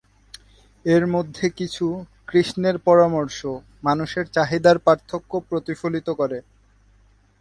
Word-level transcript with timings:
এর 0.85 1.03
মধ্যে 1.07 1.45
কিছু, 1.49 1.85
কৃষ্ণের 2.27 2.75
পরামর্শ, 2.79 3.39
মানুষের 3.83 4.25
চাহিদার 4.27 4.77
পার্থক্য 4.79 5.31
প্রতিফলিত 5.49 6.07
করে। 6.11 6.37